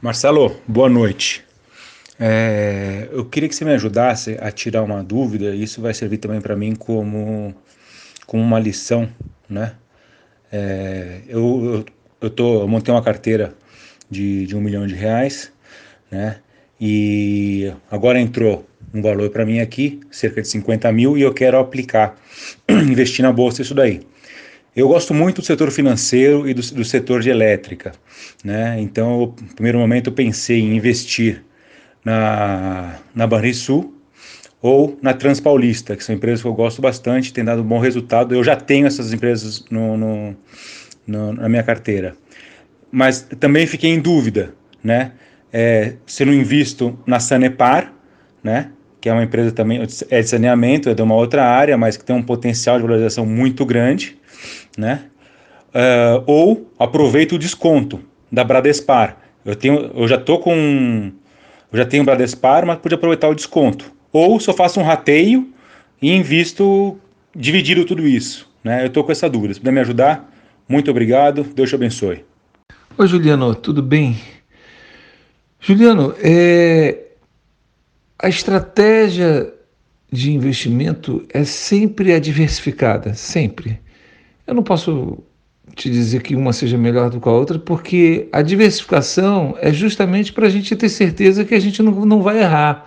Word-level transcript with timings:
Marcelo, 0.00 0.56
boa 0.68 0.88
noite. 0.88 1.44
É, 2.20 3.08
eu 3.10 3.24
queria 3.24 3.48
que 3.48 3.54
você 3.54 3.64
me 3.64 3.72
ajudasse 3.72 4.38
a 4.40 4.52
tirar 4.52 4.84
uma 4.84 5.02
dúvida, 5.02 5.52
isso 5.52 5.80
vai 5.80 5.92
servir 5.92 6.18
também 6.18 6.40
para 6.40 6.54
mim 6.54 6.76
como, 6.76 7.52
como 8.24 8.40
uma 8.40 8.60
lição, 8.60 9.08
né? 9.50 9.72
É, 10.52 11.22
eu, 11.26 11.64
eu, 11.64 11.84
eu, 12.20 12.30
tô, 12.30 12.60
eu 12.60 12.68
montei 12.68 12.94
uma 12.94 13.02
carteira 13.02 13.54
de, 14.08 14.46
de 14.46 14.56
um 14.56 14.60
milhão 14.60 14.86
de 14.86 14.94
reais, 14.94 15.52
né? 16.08 16.38
E 16.80 17.72
agora 17.90 18.20
entrou 18.20 18.68
um 18.94 19.02
valor 19.02 19.30
para 19.30 19.44
mim 19.44 19.58
aqui, 19.58 19.98
cerca 20.12 20.40
de 20.40 20.46
50 20.46 20.92
mil, 20.92 21.18
e 21.18 21.22
eu 21.22 21.34
quero 21.34 21.58
aplicar, 21.58 22.16
investir 22.70 23.24
na 23.24 23.32
bolsa 23.32 23.62
isso 23.62 23.74
daí. 23.74 24.00
Eu 24.78 24.86
gosto 24.86 25.12
muito 25.12 25.40
do 25.40 25.44
setor 25.44 25.72
financeiro 25.72 26.48
e 26.48 26.54
do, 26.54 26.62
do 26.62 26.84
setor 26.84 27.20
de 27.20 27.28
elétrica, 27.28 27.90
né? 28.44 28.80
Então, 28.80 29.34
no 29.36 29.54
primeiro 29.56 29.76
momento, 29.76 30.06
eu 30.06 30.12
pensei 30.12 30.60
em 30.60 30.76
investir 30.76 31.42
na, 32.04 32.94
na 33.12 33.26
Banrisul 33.26 33.92
ou 34.62 34.96
na 35.02 35.12
Transpaulista, 35.12 35.96
que 35.96 36.04
são 36.04 36.14
empresas 36.14 36.42
que 36.42 36.46
eu 36.46 36.54
gosto 36.54 36.80
bastante, 36.80 37.32
tem 37.32 37.44
dado 37.44 37.62
um 37.62 37.64
bom 37.64 37.80
resultado. 37.80 38.32
Eu 38.32 38.44
já 38.44 38.54
tenho 38.54 38.86
essas 38.86 39.12
empresas 39.12 39.64
no, 39.68 39.96
no, 39.96 40.36
no 41.04 41.32
na 41.32 41.48
minha 41.48 41.64
carteira. 41.64 42.14
Mas 42.88 43.22
também 43.40 43.66
fiquei 43.66 43.90
em 43.90 43.98
dúvida, 43.98 44.54
né? 44.80 45.10
É, 45.52 45.94
se 46.06 46.24
não 46.24 46.32
invisto 46.32 46.96
na 47.04 47.18
Sanepar, 47.18 47.92
né? 48.44 48.70
Que 49.00 49.08
é 49.08 49.12
uma 49.12 49.22
empresa 49.22 49.52
também 49.52 49.80
é 50.10 50.20
de 50.20 50.28
saneamento, 50.28 50.88
é 50.88 50.94
de 50.94 51.02
uma 51.02 51.14
outra 51.14 51.44
área, 51.44 51.76
mas 51.76 51.96
que 51.96 52.04
tem 52.04 52.14
um 52.14 52.22
potencial 52.22 52.76
de 52.76 52.82
valorização 52.82 53.24
muito 53.24 53.64
grande 53.64 54.18
né? 54.78 55.04
Uh, 55.68 56.22
ou 56.26 56.72
aproveito 56.78 57.32
o 57.32 57.38
desconto 57.38 58.00
da 58.30 58.44
Bradespar. 58.44 59.18
Eu, 59.44 59.56
tenho, 59.56 59.90
eu 59.94 60.08
já 60.08 60.16
tô 60.16 60.38
com. 60.38 61.12
Eu 61.70 61.78
já 61.78 61.84
tenho 61.84 62.04
Bradespar, 62.04 62.64
mas 62.64 62.78
pude 62.78 62.94
aproveitar 62.94 63.28
o 63.28 63.34
desconto. 63.34 63.92
Ou 64.12 64.40
só 64.40 64.54
faço 64.54 64.80
um 64.80 64.84
rateio 64.84 65.52
e 66.00 66.14
invisto 66.14 66.98
dividido 67.34 67.84
tudo 67.84 68.06
isso. 68.06 68.48
Né? 68.64 68.82
Eu 68.82 68.86
estou 68.86 69.04
com 69.04 69.12
essa 69.12 69.28
dúvida. 69.28 69.52
Se 69.52 69.60
puder 69.60 69.72
me 69.72 69.80
ajudar, 69.80 70.32
muito 70.66 70.90
obrigado. 70.90 71.42
Deus 71.42 71.68
te 71.68 71.74
abençoe. 71.74 72.24
Oi, 72.96 73.06
Juliano, 73.06 73.54
tudo 73.54 73.82
bem? 73.82 74.18
Juliano, 75.60 76.14
é... 76.22 77.07
a 78.20 78.28
estratégia 78.28 79.52
de 80.10 80.32
investimento 80.32 81.24
é 81.32 81.44
sempre 81.44 82.12
a 82.12 82.18
diversificada, 82.18 83.14
sempre. 83.14 83.78
Eu 84.46 84.54
não 84.54 84.62
posso 84.62 85.22
te 85.76 85.88
dizer 85.88 86.22
que 86.22 86.34
uma 86.34 86.52
seja 86.52 86.76
melhor 86.76 87.10
do 87.10 87.20
que 87.20 87.28
a 87.28 87.32
outra, 87.32 87.58
porque 87.58 88.28
a 88.32 88.42
diversificação 88.42 89.54
é 89.60 89.72
justamente 89.72 90.32
para 90.32 90.46
a 90.46 90.50
gente 90.50 90.74
ter 90.74 90.88
certeza 90.88 91.44
que 91.44 91.54
a 91.54 91.60
gente 91.60 91.82
não, 91.82 91.92
não 92.04 92.20
vai 92.22 92.40
errar, 92.40 92.86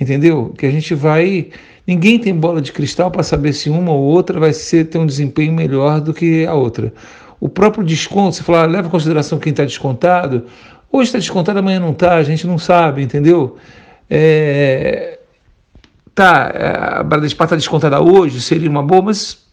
entendeu? 0.00 0.54
Que 0.56 0.64
a 0.64 0.70
gente 0.70 0.94
vai. 0.94 1.50
Ninguém 1.86 2.18
tem 2.18 2.34
bola 2.34 2.62
de 2.62 2.72
cristal 2.72 3.10
para 3.10 3.22
saber 3.22 3.52
se 3.52 3.68
uma 3.68 3.92
ou 3.92 4.02
outra 4.02 4.40
vai 4.40 4.54
ser, 4.54 4.86
ter 4.86 4.96
um 4.96 5.04
desempenho 5.04 5.52
melhor 5.52 6.00
do 6.00 6.14
que 6.14 6.46
a 6.46 6.54
outra. 6.54 6.94
O 7.38 7.48
próprio 7.48 7.84
desconto, 7.84 8.36
você 8.36 8.42
fala, 8.42 8.62
ah, 8.62 8.66
leva 8.66 8.88
em 8.88 8.90
consideração 8.90 9.38
quem 9.38 9.50
está 9.50 9.64
descontado. 9.64 10.46
Hoje 10.90 11.08
está 11.08 11.18
descontado, 11.18 11.58
amanhã 11.58 11.80
não 11.80 11.90
está, 11.90 12.14
a 12.14 12.22
gente 12.22 12.46
não 12.46 12.56
sabe, 12.56 13.02
entendeu? 13.02 13.58
É, 14.08 15.18
tá, 16.14 16.98
a 16.98 17.02
Bradespar 17.02 17.46
está 17.46 17.56
descontada 17.56 18.00
hoje, 18.00 18.40
seria 18.40 18.70
uma 18.70 18.82
boa, 18.82 19.02
mas 19.02 19.44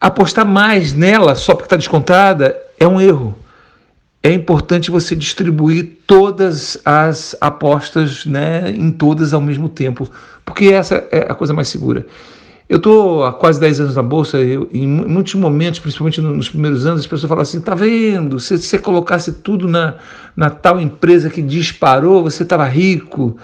apostar 0.00 0.46
mais 0.46 0.92
nela 0.92 1.34
só 1.34 1.54
porque 1.54 1.66
está 1.66 1.76
descontada 1.76 2.56
é 2.78 2.86
um 2.86 3.00
erro. 3.00 3.36
É 4.22 4.32
importante 4.32 4.90
você 4.90 5.14
distribuir 5.14 5.98
todas 6.06 6.78
as 6.84 7.36
apostas 7.40 8.26
né, 8.26 8.70
em 8.70 8.90
todas 8.90 9.32
ao 9.32 9.40
mesmo 9.40 9.68
tempo, 9.68 10.10
porque 10.44 10.66
essa 10.66 11.06
é 11.10 11.30
a 11.30 11.34
coisa 11.34 11.54
mais 11.54 11.68
segura. 11.68 12.04
Eu 12.68 12.76
estou 12.76 13.24
há 13.24 13.32
quase 13.32 13.58
10 13.58 13.80
anos 13.80 13.96
na 13.96 14.02
Bolsa, 14.02 14.38
eu, 14.38 14.68
em 14.72 14.86
muitos 14.86 15.34
momentos, 15.34 15.80
principalmente 15.80 16.20
nos 16.20 16.50
primeiros 16.50 16.84
anos, 16.84 17.00
as 17.00 17.06
pessoas 17.06 17.28
falam 17.28 17.42
assim: 17.42 17.60
tá 17.60 17.74
vendo? 17.74 18.38
Se 18.38 18.58
você 18.58 18.78
colocasse 18.78 19.32
tudo 19.32 19.66
na, 19.66 19.94
na 20.36 20.50
tal 20.50 20.78
empresa 20.78 21.30
que 21.30 21.40
disparou, 21.40 22.22
você 22.22 22.42
estava 22.42 22.66
rico. 22.66 23.38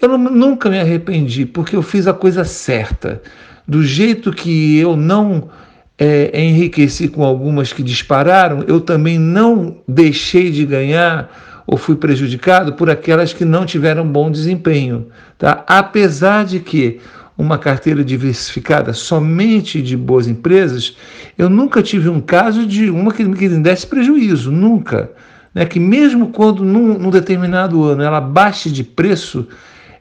Eu 0.00 0.08
não, 0.08 0.18
nunca 0.18 0.68
me 0.68 0.80
arrependi, 0.80 1.46
porque 1.46 1.76
eu 1.76 1.82
fiz 1.82 2.08
a 2.08 2.12
coisa 2.12 2.44
certa. 2.44 3.22
Do 3.66 3.82
jeito 3.82 4.32
que 4.32 4.76
eu 4.76 4.96
não 4.96 5.50
é, 5.96 6.42
enriqueci 6.42 7.06
com 7.06 7.22
algumas 7.22 7.72
que 7.72 7.82
dispararam, 7.82 8.64
eu 8.66 8.80
também 8.80 9.18
não 9.18 9.76
deixei 9.86 10.50
de 10.50 10.66
ganhar 10.66 11.30
ou 11.66 11.78
fui 11.78 11.96
prejudicado 11.96 12.74
por 12.74 12.90
aquelas 12.90 13.32
que 13.32 13.44
não 13.44 13.64
tiveram 13.64 14.06
bom 14.06 14.30
desempenho. 14.30 15.06
Tá? 15.38 15.64
Apesar 15.66 16.44
de 16.44 16.60
que 16.60 17.00
uma 17.36 17.58
carteira 17.58 18.04
diversificada 18.04 18.92
somente 18.92 19.82
de 19.82 19.96
boas 19.96 20.28
empresas, 20.28 20.96
eu 21.36 21.50
nunca 21.50 21.82
tive 21.82 22.08
um 22.08 22.20
caso 22.20 22.64
de 22.64 22.88
uma 22.90 23.12
que, 23.12 23.24
me 23.24 23.48
desse 23.60 23.86
prejuízo, 23.86 24.52
nunca. 24.52 25.10
Né? 25.52 25.64
Que 25.66 25.80
mesmo 25.80 26.28
quando 26.28 26.64
num, 26.64 26.98
num 26.98 27.10
determinado 27.10 27.82
ano 27.84 28.02
ela 28.02 28.20
baixe 28.20 28.70
de 28.70 28.84
preço, 28.84 29.48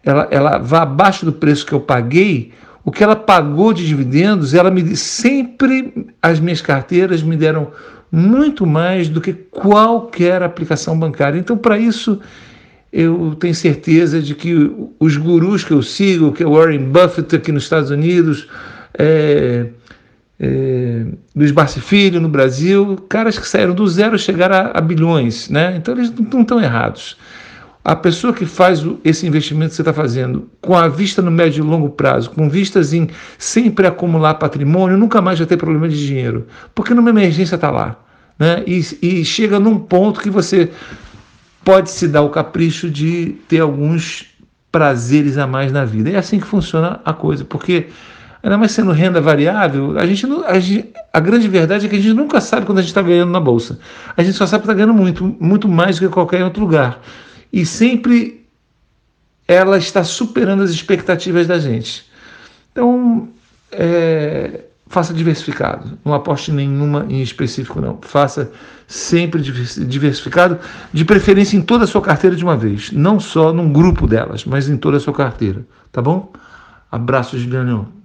ela, 0.03 0.27
ela 0.29 0.57
vá 0.59 0.83
abaixo 0.83 1.25
do 1.25 1.33
preço 1.33 1.65
que 1.65 1.73
eu 1.73 1.79
paguei, 1.79 2.51
o 2.85 2.91
que 2.91 3.03
ela 3.03 3.15
pagou 3.15 3.73
de 3.73 3.87
dividendos, 3.87 4.53
ela 4.53 4.69
me 4.69 4.95
sempre 4.95 6.07
as 6.21 6.39
minhas 6.39 6.61
carteiras 6.61 7.23
me 7.23 7.37
deram 7.37 7.71
muito 8.11 8.65
mais 8.65 9.09
do 9.09 9.19
que 9.19 9.33
qualquer 9.33 10.43
aplicação 10.43 10.99
bancária. 10.99 11.39
Então, 11.39 11.57
para 11.57 11.79
isso, 11.79 12.19
eu 12.93 13.35
tenho 13.39 13.55
certeza 13.55 14.21
de 14.21 14.35
que 14.35 14.71
os 14.99 15.17
gurus 15.17 15.63
que 15.63 15.71
eu 15.71 15.81
sigo, 15.81 16.31
que 16.31 16.43
é 16.43 16.45
Warren 16.45 16.91
Buffett 16.91 17.35
aqui 17.35 17.51
nos 17.51 17.63
Estados 17.63 17.89
Unidos, 17.89 18.47
é, 18.93 19.65
é, 20.39 21.05
Luiz 21.35 21.49
Barsi 21.49 21.81
Filho 21.81 22.21
no 22.21 22.29
Brasil, 22.29 23.03
caras 23.09 23.39
que 23.39 23.47
saíram 23.47 23.73
do 23.73 23.87
zero 23.87 24.19
chegaram 24.19 24.55
a, 24.55 24.77
a 24.77 24.81
bilhões, 24.81 25.49
né? 25.49 25.75
Então 25.75 25.95
eles 25.95 26.13
não 26.31 26.41
estão 26.41 26.61
errados. 26.61 27.17
A 27.83 27.95
pessoa 27.95 28.31
que 28.31 28.45
faz 28.45 28.85
esse 29.03 29.25
investimento 29.25 29.71
que 29.71 29.75
você 29.75 29.81
está 29.81 29.91
fazendo 29.91 30.47
com 30.61 30.75
a 30.75 30.87
vista 30.87 31.19
no 31.19 31.31
médio 31.31 31.63
e 31.63 31.67
longo 31.67 31.89
prazo, 31.89 32.29
com 32.29 32.47
vistas 32.47 32.93
em 32.93 33.09
sempre 33.39 33.87
acumular 33.87 34.35
patrimônio, 34.35 34.97
nunca 34.97 35.19
mais 35.19 35.39
vai 35.39 35.47
ter 35.47 35.57
problema 35.57 35.89
de 35.89 36.05
dinheiro, 36.05 36.45
porque 36.75 36.93
numa 36.93 37.09
emergência 37.09 37.55
está 37.55 37.71
lá. 37.71 37.99
Né? 38.37 38.63
E, 38.67 38.81
e 39.01 39.25
chega 39.25 39.59
num 39.59 39.79
ponto 39.79 40.19
que 40.21 40.29
você 40.29 40.69
pode 41.63 41.89
se 41.91 42.07
dar 42.07 42.21
o 42.21 42.29
capricho 42.29 42.89
de 42.89 43.37
ter 43.47 43.59
alguns 43.59 44.25
prazeres 44.71 45.37
a 45.37 45.47
mais 45.47 45.71
na 45.71 45.85
vida. 45.85 46.09
É 46.09 46.17
assim 46.17 46.39
que 46.39 46.47
funciona 46.47 46.99
a 47.05 47.13
coisa, 47.13 47.45
porque 47.45 47.87
ainda 48.41 48.57
mais 48.57 48.71
sendo 48.71 48.91
renda 48.91 49.21
variável, 49.21 49.97
a 49.97 50.05
gente, 50.05 50.27
não, 50.27 50.45
a, 50.45 50.59
gente, 50.59 50.89
a 51.11 51.19
grande 51.19 51.47
verdade 51.47 51.85
é 51.85 51.89
que 51.89 51.95
a 51.95 51.99
gente 51.99 52.13
nunca 52.13 52.41
sabe 52.41 52.65
quando 52.65 52.79
a 52.79 52.81
gente 52.81 52.89
está 52.89 53.01
ganhando 53.01 53.31
na 53.31 53.39
bolsa. 53.39 53.79
A 54.17 54.23
gente 54.23 54.35
só 54.35 54.45
sabe 54.45 54.63
que 54.63 54.65
está 54.65 54.73
ganhando 54.73 54.93
muito, 54.93 55.23
muito 55.39 55.67
mais 55.67 55.97
do 55.97 56.07
que 56.07 56.13
qualquer 56.13 56.43
outro 56.43 56.61
lugar 56.61 56.99
e 57.51 57.65
sempre 57.65 58.43
ela 59.47 59.77
está 59.77 60.03
superando 60.03 60.63
as 60.63 60.71
expectativas 60.71 61.45
da 61.45 61.59
gente. 61.59 62.05
Então, 62.71 63.29
é, 63.71 64.61
faça 64.93 65.11
diversificado, 65.11 65.97
não 66.05 66.13
aposte 66.13 66.51
nenhuma 66.51 67.07
em 67.09 67.19
específico, 67.19 67.81
não. 67.81 67.97
Faça 68.03 68.51
sempre 68.87 69.41
diversificado, 69.41 70.59
de 70.93 71.03
preferência 71.03 71.57
em 71.57 71.63
toda 71.63 71.85
a 71.85 71.87
sua 71.87 71.99
carteira 71.99 72.35
de 72.35 72.43
uma 72.43 72.55
vez, 72.55 72.91
não 72.91 73.19
só 73.19 73.51
num 73.51 73.73
grupo 73.73 74.05
delas, 74.05 74.45
mas 74.45 74.69
em 74.69 74.77
toda 74.77 74.97
a 74.97 74.99
sua 74.99 75.13
carteira, 75.13 75.65
tá 75.91 75.99
bom? 75.99 76.31
Abraço, 76.91 77.39
Juliano. 77.39 78.02